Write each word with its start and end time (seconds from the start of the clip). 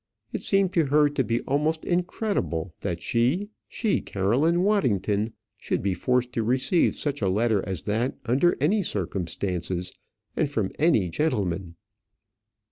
It 0.33 0.41
seemed 0.41 0.73
to 0.73 0.87
her 0.87 1.09
to 1.09 1.23
be 1.23 1.41
almost 1.41 1.85
incredible 1.85 2.73
that 2.79 3.01
she, 3.01 3.49
she, 3.69 4.01
Caroline 4.01 4.63
Waddington, 4.63 5.33
should 5.59 5.83
be 5.83 5.93
forced 5.93 6.33
to 6.33 6.41
receive 6.43 6.95
such 6.95 7.21
a 7.21 7.29
letter 7.29 7.63
as 7.67 7.83
that 7.83 8.15
under 8.25 8.57
any 8.59 8.81
circumstances 8.81 9.91
and 10.35 10.49
from 10.49 10.71
any 10.79 11.07
gentleman. 11.09 11.75